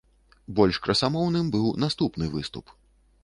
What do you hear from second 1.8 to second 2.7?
наступны выступ.